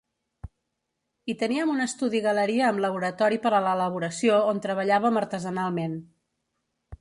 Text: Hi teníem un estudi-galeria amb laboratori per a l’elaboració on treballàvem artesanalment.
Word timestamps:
Hi 1.29 1.33
teníem 1.41 1.73
un 1.73 1.83
estudi-galeria 1.85 2.69
amb 2.71 2.81
laboratori 2.85 3.39
per 3.45 3.51
a 3.59 3.61
l’elaboració 3.67 4.41
on 4.55 4.63
treballàvem 4.65 5.21
artesanalment. 5.23 5.97